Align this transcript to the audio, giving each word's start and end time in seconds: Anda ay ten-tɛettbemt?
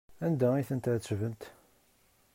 Anda 0.25 0.47
ay 0.53 0.67
ten-tɛettbemt? 0.69 1.41